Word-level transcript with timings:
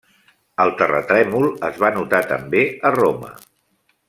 El 0.63 0.71
terratrèmol 0.79 1.45
es 1.69 1.77
va 1.85 1.93
notar 1.99 2.23
també 2.35 2.65
a 2.91 2.95
Roma. 3.01 3.33